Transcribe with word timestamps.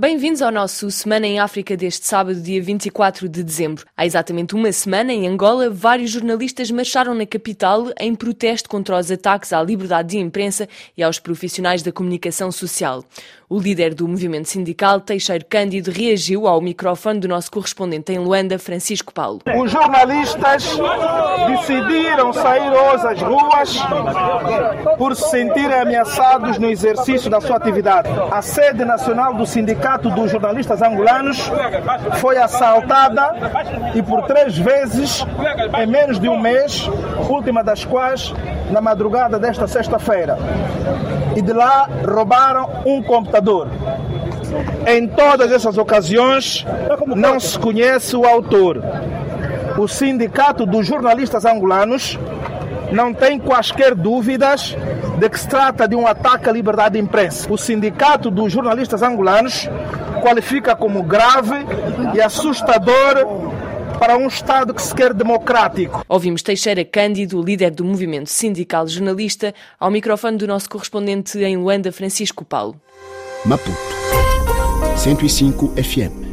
Bem-vindos 0.00 0.40
ao 0.42 0.52
nosso 0.52 0.88
Semana 0.92 1.26
em 1.26 1.40
África 1.40 1.76
deste 1.76 2.06
sábado, 2.06 2.40
dia 2.40 2.62
24 2.62 3.28
de 3.28 3.42
dezembro. 3.42 3.84
Há 3.96 4.06
exatamente 4.06 4.54
uma 4.54 4.70
semana, 4.70 5.12
em 5.12 5.26
Angola, 5.26 5.68
vários 5.70 6.12
jornalistas 6.12 6.70
marcharam 6.70 7.16
na 7.16 7.26
capital 7.26 7.86
em 7.98 8.14
protesto 8.14 8.68
contra 8.68 8.96
os 8.96 9.10
ataques 9.10 9.52
à 9.52 9.60
liberdade 9.60 10.10
de 10.10 10.18
imprensa 10.18 10.68
e 10.96 11.02
aos 11.02 11.18
profissionais 11.18 11.82
da 11.82 11.90
comunicação 11.90 12.52
social. 12.52 13.04
O 13.48 13.58
líder 13.58 13.92
do 13.92 14.06
movimento 14.06 14.48
sindical, 14.48 15.00
Teixeiro 15.00 15.44
Cândido, 15.46 15.90
reagiu 15.90 16.46
ao 16.46 16.60
microfone 16.60 17.18
do 17.18 17.26
nosso 17.26 17.50
correspondente 17.50 18.12
em 18.12 18.18
Luanda, 18.18 18.56
Francisco 18.56 19.12
Paulo. 19.12 19.40
Os 19.60 19.72
jornalistas 19.72 20.64
decidiram 21.48 22.32
sair 22.32 22.70
hoje 22.70 23.06
às 23.06 23.20
ruas 23.20 23.76
por 24.96 25.16
se 25.16 25.28
sentirem 25.30 25.80
ameaçados 25.80 26.56
no 26.58 26.70
exercício 26.70 27.28
da 27.28 27.40
sua 27.40 27.56
atividade. 27.56 28.08
A 28.30 28.42
sede 28.42 28.84
nacional 28.84 29.34
do 29.34 29.46
Sindicato 29.46 29.87
dos 29.96 30.30
Jornalistas 30.30 30.82
Angolanos 30.82 31.50
foi 32.20 32.36
assaltada 32.36 33.34
e 33.94 34.02
por 34.02 34.22
três 34.22 34.56
vezes 34.56 35.24
em 35.80 35.86
menos 35.86 36.20
de 36.20 36.28
um 36.28 36.38
mês, 36.38 36.88
última 37.28 37.64
das 37.64 37.84
quais 37.84 38.34
na 38.70 38.80
madrugada 38.80 39.38
desta 39.38 39.66
sexta-feira. 39.66 40.36
E 41.36 41.42
de 41.42 41.52
lá 41.52 41.88
roubaram 42.06 42.68
um 42.84 43.02
computador. 43.02 43.68
Em 44.86 45.06
todas 45.06 45.50
essas 45.52 45.78
ocasiões, 45.78 46.66
não 47.06 47.38
se 47.38 47.58
conhece 47.58 48.16
o 48.16 48.24
autor. 48.24 48.82
O 49.78 49.86
Sindicato 49.86 50.66
dos 50.66 50.86
Jornalistas 50.86 51.44
Angolanos 51.44 52.18
não 52.92 53.12
tem 53.12 53.38
quaisquer 53.38 53.94
dúvidas 53.94 54.76
de 55.18 55.28
que 55.28 55.38
se 55.38 55.48
trata 55.48 55.86
de 55.86 55.96
um 55.96 56.06
ataque 56.06 56.48
à 56.48 56.52
liberdade 56.52 56.94
de 56.94 57.00
imprensa. 57.00 57.50
O 57.52 57.58
Sindicato 57.58 58.30
dos 58.30 58.52
Jornalistas 58.52 59.02
Angolanos 59.02 59.68
qualifica 60.22 60.74
como 60.74 61.02
grave 61.02 61.54
e 62.14 62.20
assustador 62.20 63.48
para 63.98 64.16
um 64.16 64.28
Estado 64.28 64.72
que 64.72 64.82
se 64.82 64.94
quer 64.94 65.12
democrático. 65.12 66.04
Ouvimos 66.08 66.42
Teixeira 66.42 66.84
Cândido, 66.84 67.42
líder 67.42 67.72
do 67.72 67.84
movimento 67.84 68.30
sindical 68.30 68.86
jornalista, 68.86 69.52
ao 69.78 69.90
microfone 69.90 70.36
do 70.36 70.46
nosso 70.46 70.70
correspondente 70.70 71.38
em 71.38 71.56
Luanda, 71.56 71.90
Francisco 71.90 72.44
Paulo. 72.44 72.80
Maputo 73.44 73.72
105 74.96 75.74
FM 75.82 76.27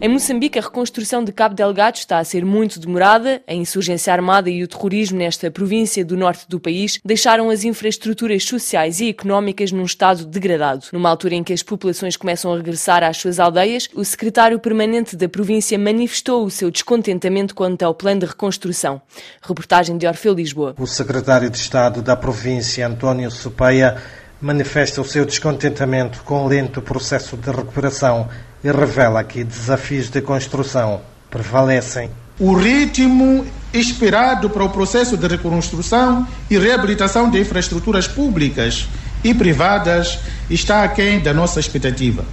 em 0.00 0.08
Moçambique, 0.08 0.58
a 0.58 0.62
reconstrução 0.62 1.24
de 1.24 1.32
Cabo 1.32 1.56
Delgado 1.56 1.96
está 1.96 2.18
a 2.18 2.24
ser 2.24 2.44
muito 2.44 2.78
demorada. 2.78 3.42
A 3.48 3.52
insurgência 3.52 4.12
armada 4.12 4.48
e 4.48 4.62
o 4.62 4.68
terrorismo 4.68 5.18
nesta 5.18 5.50
província 5.50 6.04
do 6.04 6.16
norte 6.16 6.48
do 6.48 6.60
país 6.60 7.00
deixaram 7.04 7.50
as 7.50 7.64
infraestruturas 7.64 8.44
sociais 8.44 9.00
e 9.00 9.08
económicas 9.08 9.72
num 9.72 9.84
estado 9.84 10.24
degradado. 10.24 10.86
Numa 10.92 11.10
altura 11.10 11.34
em 11.34 11.42
que 11.42 11.52
as 11.52 11.64
populações 11.64 12.16
começam 12.16 12.52
a 12.52 12.56
regressar 12.56 13.02
às 13.02 13.16
suas 13.16 13.40
aldeias, 13.40 13.88
o 13.92 14.04
secretário 14.04 14.60
permanente 14.60 15.16
da 15.16 15.28
província 15.28 15.76
manifestou 15.76 16.44
o 16.44 16.50
seu 16.50 16.70
descontentamento 16.70 17.52
quanto 17.52 17.82
ao 17.82 17.92
plano 17.92 18.20
de 18.20 18.26
reconstrução. 18.26 19.02
Reportagem 19.42 19.98
de 19.98 20.06
Orfeu 20.06 20.32
Lisboa. 20.32 20.76
O 20.78 20.86
secretário 20.86 21.50
de 21.50 21.58
Estado 21.58 22.02
da 22.02 22.14
província, 22.14 22.86
António 22.86 23.32
Supeia, 23.32 23.96
manifesta 24.40 25.00
o 25.00 25.04
seu 25.04 25.26
descontentamento 25.26 26.22
com 26.22 26.44
o 26.44 26.48
lento 26.48 26.80
processo 26.80 27.36
de 27.36 27.50
recuperação 27.50 28.28
e 28.62 28.70
revela 28.70 29.22
que 29.22 29.44
desafios 29.44 30.08
de 30.08 30.20
construção 30.20 31.00
prevalecem. 31.30 32.10
O 32.38 32.54
ritmo 32.54 33.46
esperado 33.72 34.48
para 34.48 34.64
o 34.64 34.70
processo 34.70 35.16
de 35.16 35.26
reconstrução 35.26 36.26
e 36.50 36.56
reabilitação 36.56 37.30
de 37.30 37.40
infraestruturas 37.40 38.06
públicas 38.06 38.88
e 39.22 39.34
privadas 39.34 40.18
está 40.48 40.84
aquém 40.84 41.20
da 41.20 41.34
nossa 41.34 41.60
expectativa. 41.60 42.24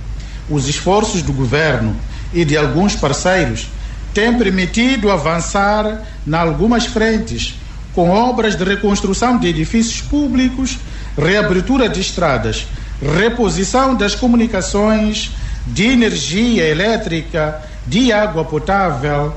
Os 0.50 0.68
esforços 0.68 1.22
do 1.22 1.34
governo 1.34 1.96
e 2.34 2.46
de 2.46 2.56
alguns 2.56 2.96
parceiros 2.96 3.68
têm 4.14 4.38
permitido 4.38 5.12
avançar 5.12 6.04
em 6.26 6.34
algumas 6.34 6.86
frentes, 6.86 7.56
com 7.94 8.10
obras 8.10 8.56
de 8.56 8.64
reconstrução 8.64 9.38
de 9.38 9.48
edifícios 9.48 10.02
públicos, 10.02 10.78
reabertura 11.18 11.90
de 11.90 12.00
estradas, 12.00 12.68
reposição 13.02 13.96
das 13.96 14.16
comunicações 14.16 15.32
de 15.66 15.86
energia 15.88 16.66
elétrica, 16.66 17.62
de 17.86 18.12
água 18.12 18.46
potável, 18.46 19.34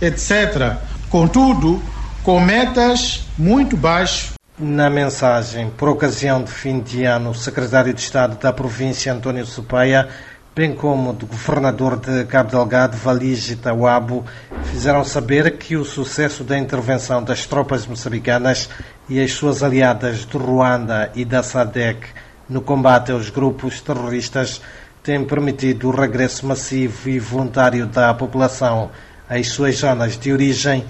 etc. 0.00 0.76
Contudo, 1.08 1.82
com 2.22 2.40
metas 2.40 3.26
muito 3.36 3.76
baixas. 3.76 4.32
Na 4.58 4.90
mensagem 4.90 5.70
por 5.70 5.88
ocasião 5.88 6.42
de 6.42 6.50
fim 6.50 6.80
de 6.80 7.04
ano, 7.04 7.30
o 7.30 7.34
secretário 7.34 7.94
de 7.94 8.00
Estado 8.00 8.36
da 8.38 8.52
província, 8.52 9.12
António 9.12 9.46
Supeia, 9.46 10.08
bem 10.54 10.74
como 10.74 11.12
do 11.12 11.26
governador 11.26 11.96
de 11.96 12.24
Cabo 12.24 12.50
Delgado, 12.50 12.96
Valige 12.96 13.54
Tawabo, 13.54 14.24
fizeram 14.64 15.04
saber 15.04 15.58
que 15.58 15.76
o 15.76 15.84
sucesso 15.84 16.42
da 16.42 16.58
intervenção 16.58 17.22
das 17.22 17.46
tropas 17.46 17.86
moçambicanas 17.86 18.68
e 19.08 19.20
as 19.20 19.30
suas 19.30 19.62
aliadas 19.62 20.24
do 20.24 20.38
Ruanda 20.38 21.12
e 21.14 21.24
da 21.24 21.44
SADEC 21.44 22.08
no 22.48 22.60
combate 22.60 23.12
aos 23.12 23.30
grupos 23.30 23.80
terroristas 23.80 24.60
tem 25.08 25.24
permitido 25.24 25.88
o 25.88 25.90
regresso 25.90 26.44
massivo 26.44 27.08
e 27.08 27.18
voluntário 27.18 27.86
da 27.86 28.12
população 28.12 28.90
às 29.26 29.48
suas 29.48 29.76
zonas 29.76 30.18
de 30.18 30.30
origem 30.30 30.84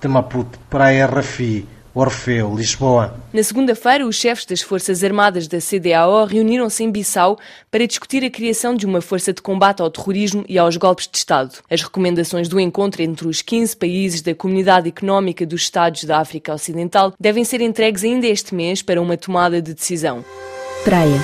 de 0.00 0.06
Maputo 0.06 0.60
para 0.70 0.84
a 0.84 1.06
RFI. 1.06 1.66
Orfeu, 1.92 2.54
Lisboa. 2.54 3.16
Na 3.32 3.42
segunda-feira, 3.42 4.06
os 4.06 4.14
chefes 4.14 4.44
das 4.44 4.60
Forças 4.60 5.02
Armadas 5.02 5.48
da 5.48 5.58
CDAO 5.58 6.24
reuniram-se 6.26 6.84
em 6.84 6.92
Bissau 6.92 7.36
para 7.68 7.84
discutir 7.84 8.24
a 8.24 8.30
criação 8.30 8.76
de 8.76 8.86
uma 8.86 9.00
força 9.00 9.32
de 9.32 9.42
combate 9.42 9.82
ao 9.82 9.90
terrorismo 9.90 10.44
e 10.48 10.56
aos 10.56 10.76
golpes 10.76 11.08
de 11.10 11.18
Estado. 11.18 11.56
As 11.68 11.82
recomendações 11.82 12.46
do 12.46 12.60
encontro 12.60 13.02
entre 13.02 13.26
os 13.26 13.42
15 13.42 13.76
países 13.76 14.22
da 14.22 14.36
Comunidade 14.36 14.88
Económica 14.88 15.44
dos 15.44 15.62
Estados 15.62 16.04
da 16.04 16.20
África 16.20 16.54
Ocidental 16.54 17.12
devem 17.18 17.42
ser 17.42 17.60
entregues 17.60 18.04
ainda 18.04 18.28
este 18.28 18.54
mês 18.54 18.82
para 18.82 19.02
uma 19.02 19.16
tomada 19.16 19.60
de 19.60 19.74
decisão. 19.74 20.24
Praia 20.84 21.18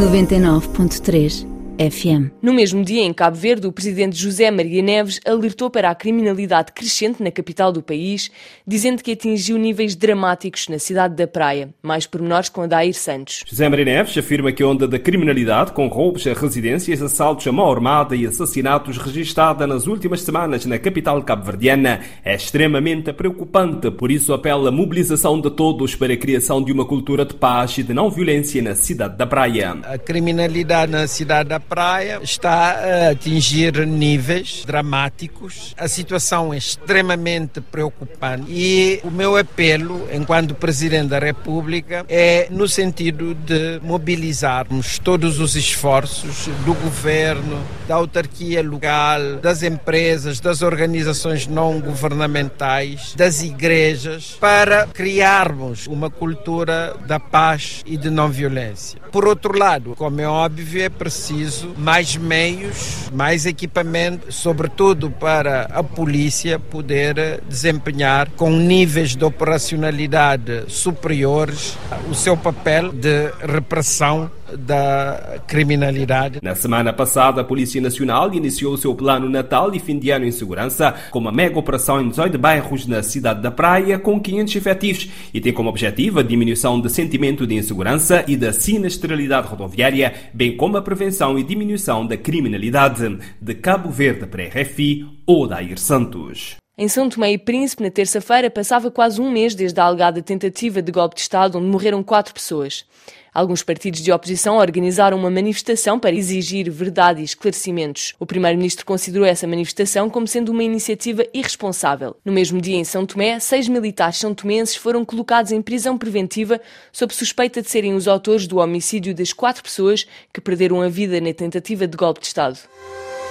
99.3 0.00 1.49
FM. 1.80 2.30
No 2.42 2.52
mesmo 2.52 2.84
dia, 2.84 3.00
em 3.00 3.12
Cabo 3.12 3.38
Verde, 3.38 3.66
o 3.66 3.72
presidente 3.72 4.14
José 4.14 4.50
Maria 4.50 4.82
Neves 4.82 5.18
alertou 5.26 5.70
para 5.70 5.88
a 5.88 5.94
criminalidade 5.94 6.72
crescente 6.72 7.22
na 7.22 7.30
capital 7.30 7.72
do 7.72 7.82
país, 7.82 8.30
dizendo 8.66 9.02
que 9.02 9.12
atingiu 9.12 9.56
níveis 9.56 9.96
dramáticos 9.96 10.68
na 10.68 10.78
cidade 10.78 11.14
da 11.14 11.26
Praia. 11.26 11.70
Mais 11.82 12.06
pormenores 12.06 12.50
com 12.50 12.60
Adair 12.62 12.92
Santos. 12.92 13.44
José 13.46 13.66
Maria 13.66 13.86
Neves 13.86 14.18
afirma 14.18 14.52
que 14.52 14.62
a 14.62 14.66
onda 14.66 14.86
da 14.86 14.98
criminalidade, 14.98 15.72
com 15.72 15.86
roubos 15.86 16.26
a 16.26 16.34
residências, 16.34 17.00
assaltos 17.00 17.46
a 17.46 17.52
mão 17.52 17.70
armada 17.70 18.14
e 18.14 18.26
assassinatos 18.26 18.98
registrada 18.98 19.66
nas 19.66 19.86
últimas 19.86 20.20
semanas 20.20 20.66
na 20.66 20.78
capital 20.78 21.22
cabo-verdiana, 21.22 22.00
é 22.22 22.34
extremamente 22.34 23.10
preocupante. 23.14 23.90
Por 23.90 24.10
isso, 24.10 24.34
apela 24.34 24.68
a 24.68 24.72
mobilização 24.72 25.40
de 25.40 25.50
todos 25.50 25.94
para 25.94 26.12
a 26.12 26.16
criação 26.16 26.62
de 26.62 26.72
uma 26.72 26.84
cultura 26.84 27.24
de 27.24 27.32
paz 27.32 27.78
e 27.78 27.82
de 27.82 27.94
não 27.94 28.10
violência 28.10 28.60
na 28.60 28.74
cidade 28.74 29.16
da 29.16 29.26
Praia. 29.26 29.78
A 29.84 29.96
criminalidade 29.96 30.92
na 30.92 31.06
cidade 31.06 31.48
da 31.48 31.69
praia 31.70 32.18
está 32.20 32.72
a 32.72 33.10
atingir 33.12 33.86
níveis 33.86 34.64
dramáticos. 34.66 35.72
A 35.78 35.86
situação 35.86 36.52
é 36.52 36.58
extremamente 36.58 37.60
preocupante 37.60 38.50
e 38.50 39.00
o 39.04 39.10
meu 39.10 39.36
apelo, 39.36 40.08
enquanto 40.12 40.52
Presidente 40.52 41.10
da 41.10 41.20
República, 41.20 42.04
é 42.08 42.48
no 42.50 42.66
sentido 42.66 43.34
de 43.34 43.78
mobilizarmos 43.84 44.98
todos 44.98 45.38
os 45.38 45.54
esforços 45.54 46.48
do 46.64 46.74
governo, 46.74 47.64
da 47.86 47.94
autarquia 47.94 48.64
local, 48.64 49.36
das 49.40 49.62
empresas, 49.62 50.40
das 50.40 50.62
organizações 50.62 51.46
não 51.46 51.78
governamentais, 51.78 53.14
das 53.14 53.44
igrejas, 53.44 54.36
para 54.40 54.88
criarmos 54.88 55.86
uma 55.86 56.10
cultura 56.10 56.96
da 57.06 57.20
paz 57.20 57.82
e 57.86 57.96
de 57.96 58.10
não 58.10 58.28
violência. 58.28 59.00
Por 59.12 59.24
outro 59.24 59.56
lado, 59.56 59.94
como 59.96 60.20
é 60.20 60.26
óbvio, 60.26 60.82
é 60.82 60.88
preciso 60.88 61.49
preciso 61.50 61.74
mais 61.76 62.16
meios, 62.16 63.10
mais 63.12 63.44
equipamento, 63.44 64.32
sobretudo 64.32 65.10
para 65.10 65.62
a 65.72 65.82
polícia 65.82 66.58
poder 66.58 67.42
desempenhar 67.48 68.30
com 68.30 68.50
níveis 68.50 69.16
de 69.16 69.24
operacionalidade 69.24 70.64
superiores 70.68 71.76
o 72.08 72.14
seu 72.14 72.36
papel 72.36 72.92
de 72.92 73.32
repressão 73.40 74.30
da 74.58 75.40
criminalidade. 75.46 76.40
Na 76.42 76.54
semana 76.54 76.92
passada, 76.92 77.40
a 77.40 77.44
Polícia 77.44 77.80
Nacional 77.80 78.32
iniciou 78.34 78.74
o 78.74 78.78
seu 78.78 78.94
plano 78.94 79.28
Natal 79.28 79.74
e 79.74 79.78
fim 79.78 79.98
de 79.98 80.10
ano 80.10 80.24
em 80.24 80.30
segurança, 80.30 80.94
com 81.10 81.18
uma 81.18 81.32
mega 81.32 81.58
operação 81.58 82.00
em 82.00 82.08
18 82.08 82.38
bairros 82.38 82.86
na 82.86 83.02
cidade 83.02 83.40
da 83.42 83.50
Praia, 83.50 83.98
com 83.98 84.20
500 84.20 84.56
efetivos, 84.56 85.08
e 85.32 85.40
tem 85.40 85.52
como 85.52 85.68
objetivo 85.68 86.20
a 86.20 86.22
diminuição 86.22 86.80
do 86.80 86.88
sentimento 86.88 87.46
de 87.46 87.54
insegurança 87.54 88.24
e 88.26 88.36
da 88.36 88.52
sinistralidade 88.52 89.48
rodoviária, 89.48 90.14
bem 90.32 90.56
como 90.56 90.76
a 90.76 90.82
prevenção 90.82 91.38
e 91.38 91.42
diminuição 91.42 92.06
da 92.06 92.16
criminalidade. 92.16 93.18
De 93.40 93.54
Cabo 93.54 93.90
Verde 93.90 94.26
para 94.26 94.42
a 94.42 94.46
RFI, 94.46 95.06
Odair 95.26 95.78
Santos. 95.78 96.56
Em 96.76 96.88
São 96.88 97.08
Tomé 97.08 97.32
e 97.32 97.38
Príncipe, 97.38 97.82
na 97.82 97.90
terça-feira, 97.90 98.50
passava 98.50 98.90
quase 98.90 99.20
um 99.20 99.30
mês 99.30 99.54
desde 99.54 99.78
a 99.78 99.84
alegada 99.84 100.22
tentativa 100.22 100.80
de 100.80 100.90
golpe 100.90 101.14
de 101.14 101.20
Estado, 101.20 101.58
onde 101.58 101.66
morreram 101.66 102.02
quatro 102.02 102.32
pessoas. 102.32 102.86
Alguns 103.32 103.62
partidos 103.62 104.00
de 104.00 104.10
oposição 104.10 104.56
organizaram 104.56 105.16
uma 105.16 105.30
manifestação 105.30 105.98
para 105.98 106.14
exigir 106.14 106.70
verdade 106.70 107.20
e 107.20 107.24
esclarecimentos. 107.24 108.14
O 108.18 108.26
primeiro-ministro 108.26 108.84
considerou 108.84 109.26
essa 109.26 109.46
manifestação 109.46 110.10
como 110.10 110.26
sendo 110.26 110.50
uma 110.50 110.64
iniciativa 110.64 111.24
irresponsável. 111.32 112.16
No 112.24 112.32
mesmo 112.32 112.60
dia, 112.60 112.76
em 112.76 112.84
São 112.84 113.06
Tomé, 113.06 113.38
seis 113.38 113.68
militares 113.68 114.18
são 114.18 114.34
tomenses 114.34 114.76
foram 114.76 115.04
colocados 115.04 115.52
em 115.52 115.62
prisão 115.62 115.96
preventiva 115.96 116.60
sob 116.92 117.14
suspeita 117.14 117.62
de 117.62 117.70
serem 117.70 117.94
os 117.94 118.08
autores 118.08 118.46
do 118.46 118.58
homicídio 118.58 119.14
das 119.14 119.32
quatro 119.32 119.62
pessoas 119.62 120.06
que 120.32 120.40
perderam 120.40 120.80
a 120.80 120.88
vida 120.88 121.20
na 121.20 121.32
tentativa 121.32 121.86
de 121.86 121.96
golpe 121.96 122.20
de 122.20 122.26
Estado. 122.26 122.58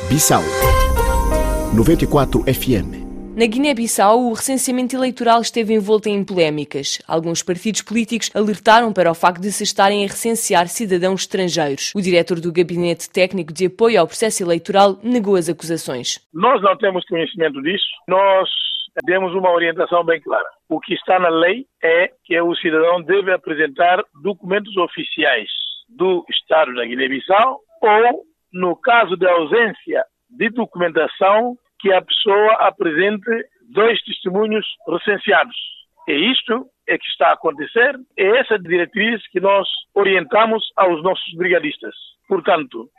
Bissau 0.08 0.44
94 1.74 2.44
FM 2.44 3.09
na 3.40 3.46
Guiné-Bissau, 3.46 4.20
o 4.20 4.34
recenseamento 4.34 4.98
eleitoral 4.98 5.40
esteve 5.40 5.74
envolto 5.74 6.10
em 6.10 6.26
polémicas. 6.26 7.02
Alguns 7.08 7.42
partidos 7.42 7.82
políticos 7.82 8.30
alertaram 8.36 8.92
para 8.92 9.10
o 9.10 9.16
facto 9.16 9.40
de 9.40 9.50
se 9.50 9.64
estarem 9.64 10.04
a 10.04 10.08
recensear 10.08 10.68
cidadãos 10.68 11.22
estrangeiros. 11.22 11.94
O 11.96 12.02
diretor 12.02 12.42
do 12.42 12.52
Gabinete 12.52 13.10
Técnico 13.10 13.54
de 13.54 13.68
Apoio 13.68 14.02
ao 14.02 14.08
Processo 14.08 14.44
Eleitoral 14.44 15.00
negou 15.02 15.38
as 15.38 15.48
acusações. 15.48 16.20
Nós 16.34 16.62
não 16.62 16.76
temos 16.76 17.06
conhecimento 17.06 17.62
disso. 17.62 17.88
Nós 18.10 18.50
demos 19.06 19.34
uma 19.34 19.54
orientação 19.54 20.04
bem 20.04 20.20
clara. 20.20 20.50
O 20.68 20.82
que 20.82 20.94
está 20.94 21.18
na 21.18 21.30
lei 21.30 21.66
é 21.82 22.12
que 22.26 22.42
o 22.42 22.54
cidadão 22.58 23.02
deve 23.04 23.32
apresentar 23.32 24.04
documentos 24.22 24.76
oficiais 24.76 25.48
do 25.88 26.26
Estado 26.30 26.76
da 26.76 26.84
Guiné-Bissau 26.84 27.62
ou, 27.82 28.26
no 28.52 28.76
caso 28.76 29.16
de 29.16 29.26
ausência 29.26 30.04
de 30.30 30.50
documentação, 30.50 31.56
que 31.80 31.92
a 31.94 32.02
pessoa 32.02 32.54
apresente 32.68 33.30
dois 33.72 34.02
testemunhos 34.04 34.66
recenseados. 34.88 35.56
E 36.08 36.32
isto 36.32 36.66
é 36.88 36.98
que 36.98 37.06
está 37.06 37.30
a 37.30 37.34
acontecer, 37.34 37.96
é 38.18 38.40
essa 38.40 38.58
diretriz 38.58 39.26
que 39.30 39.40
nós 39.40 39.68
orientamos 39.94 40.64
aos 40.76 41.04
nossos 41.04 41.34
brigadistas. 41.36 41.94
Portanto, 42.28 42.90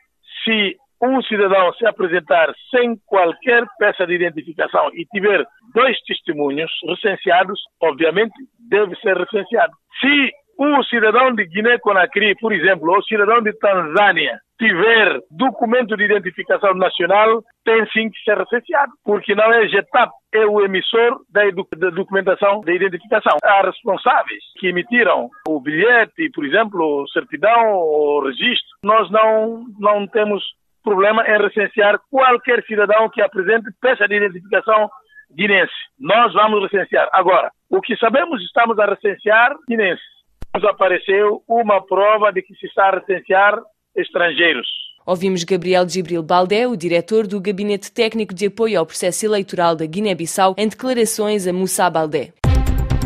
se 0.44 0.76
um 1.02 1.20
cidadão 1.22 1.72
se 1.74 1.86
apresentar 1.86 2.52
sem 2.70 2.94
qualquer 3.06 3.64
peça 3.78 4.06
de 4.06 4.14
identificação 4.14 4.90
e 4.92 5.06
tiver 5.06 5.44
dois 5.74 5.98
testemunhos 6.02 6.70
recenseados, 6.86 7.58
obviamente 7.80 8.34
deve 8.68 8.94
ser 8.96 9.16
recenseado. 9.16 9.72
Se 10.00 10.30
o 10.62 10.84
cidadão 10.84 11.32
de 11.34 11.46
Guiné-Conakry, 11.46 12.34
por 12.38 12.52
exemplo, 12.52 12.92
ou 12.92 13.02
cidadão 13.04 13.40
de 13.40 13.50
Tanzânia, 13.54 14.38
tiver 14.58 15.18
documento 15.30 15.96
de 15.96 16.04
identificação 16.04 16.74
nacional, 16.74 17.42
tem 17.64 17.86
sim 17.86 18.10
que 18.10 18.22
ser 18.22 18.36
recenseado, 18.36 18.92
porque 19.02 19.34
não 19.34 19.50
é 19.54 19.66
GETAP, 19.68 20.10
é 20.34 20.44
o 20.44 20.60
emissor 20.60 21.22
da, 21.30 21.40
da 21.78 21.88
documentação 21.88 22.60
de 22.60 22.74
identificação. 22.74 23.38
Há 23.42 23.62
responsáveis 23.62 24.44
que 24.58 24.66
emitiram 24.66 25.30
o 25.48 25.58
bilhete, 25.62 26.30
por 26.34 26.44
exemplo, 26.44 27.08
certidão 27.08 27.72
ou 27.72 28.26
registro. 28.26 28.68
Nós 28.84 29.10
não, 29.10 29.64
não 29.78 30.06
temos 30.06 30.44
problema 30.84 31.26
em 31.26 31.40
recensear 31.40 31.98
qualquer 32.10 32.62
cidadão 32.64 33.08
que 33.08 33.22
apresente 33.22 33.70
peça 33.80 34.06
de 34.06 34.14
identificação 34.14 34.90
guinense. 35.34 35.72
Nós 35.98 36.34
vamos 36.34 36.70
recensear. 36.70 37.08
Agora, 37.14 37.50
o 37.70 37.80
que 37.80 37.96
sabemos, 37.96 38.42
estamos 38.42 38.78
a 38.78 38.84
recensear 38.84 39.56
guinenses 39.66 40.19
nos 40.54 40.64
apareceu 40.64 41.42
uma 41.48 41.84
prova 41.84 42.32
de 42.32 42.42
que 42.42 42.54
se 42.54 42.66
está 42.66 42.88
a 42.88 42.98
recensear 42.98 43.58
estrangeiros. 43.96 44.66
Ouvimos 45.06 45.44
Gabriel 45.44 45.88
Gibril 45.88 46.22
Baldé, 46.22 46.66
o 46.66 46.76
diretor 46.76 47.26
do 47.26 47.40
Gabinete 47.40 47.90
Técnico 47.90 48.34
de 48.34 48.46
Apoio 48.46 48.78
ao 48.78 48.86
Processo 48.86 49.24
Eleitoral 49.24 49.74
da 49.74 49.86
Guiné-Bissau, 49.86 50.54
em 50.58 50.68
declarações 50.68 51.46
a 51.46 51.52
Moussa 51.52 51.88
Baldé. 51.88 52.32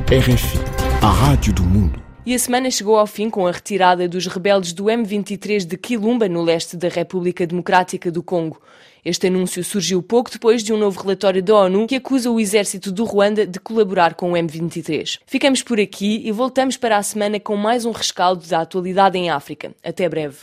RFI, 0.08 0.58
a 1.02 1.10
Rádio 1.10 1.54
do 1.54 1.62
Mundo. 1.62 2.03
E 2.26 2.34
a 2.34 2.38
semana 2.38 2.70
chegou 2.70 2.96
ao 2.96 3.06
fim 3.06 3.28
com 3.28 3.46
a 3.46 3.52
retirada 3.52 4.08
dos 4.08 4.26
rebeldes 4.26 4.72
do 4.72 4.84
M23 4.84 5.66
de 5.66 5.76
Quilumba, 5.76 6.26
no 6.26 6.40
leste 6.40 6.74
da 6.74 6.88
República 6.88 7.46
Democrática 7.46 8.10
do 8.10 8.22
Congo. 8.22 8.62
Este 9.04 9.26
anúncio 9.26 9.62
surgiu 9.62 10.02
pouco 10.02 10.30
depois 10.30 10.62
de 10.62 10.72
um 10.72 10.78
novo 10.78 11.02
relatório 11.02 11.42
da 11.42 11.54
ONU 11.54 11.86
que 11.86 11.96
acusa 11.96 12.30
o 12.30 12.40
exército 12.40 12.90
do 12.90 13.04
Ruanda 13.04 13.46
de 13.46 13.60
colaborar 13.60 14.14
com 14.14 14.32
o 14.32 14.36
M23. 14.36 15.20
Ficamos 15.26 15.62
por 15.62 15.78
aqui 15.78 16.22
e 16.24 16.32
voltamos 16.32 16.78
para 16.78 16.96
a 16.96 17.02
semana 17.02 17.38
com 17.38 17.56
mais 17.56 17.84
um 17.84 17.90
rescaldo 17.90 18.46
da 18.46 18.62
atualidade 18.62 19.18
em 19.18 19.28
África. 19.28 19.74
Até 19.84 20.08
breve. 20.08 20.38